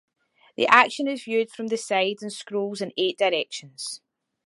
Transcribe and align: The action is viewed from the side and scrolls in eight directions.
The 0.55 0.65
action 0.65 1.07
is 1.07 1.25
viewed 1.25 1.51
from 1.51 1.67
the 1.67 1.77
side 1.77 2.23
and 2.23 2.33
scrolls 2.33 2.81
in 2.81 2.91
eight 2.97 3.19
directions. 3.19 4.01